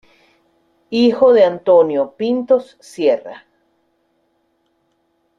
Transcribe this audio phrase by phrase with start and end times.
[0.89, 3.45] Hijo de Antonio Pintos Sierra.